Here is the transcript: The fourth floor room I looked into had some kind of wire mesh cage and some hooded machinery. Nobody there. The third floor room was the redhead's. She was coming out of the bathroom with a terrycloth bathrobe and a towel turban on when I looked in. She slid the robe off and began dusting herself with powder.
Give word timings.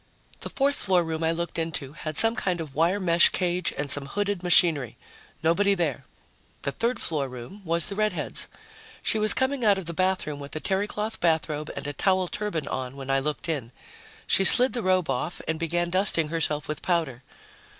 The 0.39 0.49
fourth 0.49 0.77
floor 0.77 1.03
room 1.03 1.23
I 1.23 1.31
looked 1.31 1.59
into 1.59 1.93
had 1.93 2.17
some 2.17 2.35
kind 2.35 2.59
of 2.59 2.73
wire 2.73 2.99
mesh 2.99 3.29
cage 3.29 3.71
and 3.77 3.91
some 3.91 4.07
hooded 4.07 4.41
machinery. 4.41 4.97
Nobody 5.43 5.75
there. 5.75 6.05
The 6.63 6.71
third 6.71 6.99
floor 6.99 7.29
room 7.29 7.61
was 7.63 7.85
the 7.85 7.93
redhead's. 7.93 8.47
She 9.03 9.19
was 9.19 9.35
coming 9.35 9.63
out 9.63 9.77
of 9.77 9.85
the 9.85 9.93
bathroom 9.93 10.39
with 10.39 10.55
a 10.55 10.59
terrycloth 10.59 11.19
bathrobe 11.19 11.69
and 11.75 11.85
a 11.85 11.93
towel 11.93 12.27
turban 12.27 12.67
on 12.67 12.95
when 12.95 13.11
I 13.11 13.19
looked 13.19 13.47
in. 13.47 13.71
She 14.25 14.43
slid 14.43 14.73
the 14.73 14.81
robe 14.81 15.07
off 15.07 15.39
and 15.47 15.59
began 15.59 15.91
dusting 15.91 16.29
herself 16.29 16.67
with 16.67 16.81
powder. 16.81 17.21